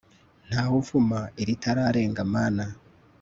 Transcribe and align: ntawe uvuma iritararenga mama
ntawe 0.47 0.73
uvuma 0.81 1.19
iritararenga 1.41 2.21
mama 2.33 2.65